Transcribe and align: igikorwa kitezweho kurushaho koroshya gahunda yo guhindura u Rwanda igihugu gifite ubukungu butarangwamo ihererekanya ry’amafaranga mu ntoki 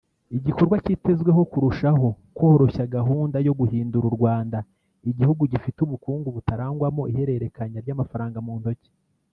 igikorwa 0.37 0.75
kitezweho 0.85 1.41
kurushaho 1.51 2.07
koroshya 2.37 2.85
gahunda 2.95 3.37
yo 3.47 3.53
guhindura 3.59 4.05
u 4.11 4.15
Rwanda 4.17 4.57
igihugu 5.11 5.41
gifite 5.51 5.79
ubukungu 5.83 6.27
butarangwamo 6.35 7.01
ihererekanya 7.11 7.77
ry’amafaranga 7.83 8.39
mu 8.47 8.53
ntoki 8.61 8.91